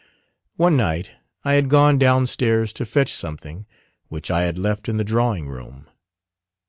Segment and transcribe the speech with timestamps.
[0.55, 1.11] One night
[1.45, 3.67] I had gone downstairs to fetch something
[4.07, 5.87] which I had left in the drawing room.